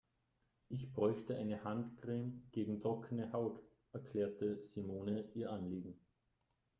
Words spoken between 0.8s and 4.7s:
bräuchte eine Handcreme gegen trockene Haut", erklärte